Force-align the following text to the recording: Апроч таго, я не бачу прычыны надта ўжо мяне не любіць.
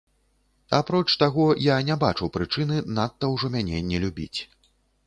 Апроч 0.77 1.09
таго, 1.25 1.45
я 1.65 1.77
не 1.91 1.99
бачу 2.05 2.31
прычыны 2.39 2.83
надта 2.97 3.31
ўжо 3.37 3.55
мяне 3.59 3.85
не 3.93 3.97
любіць. 4.09 4.35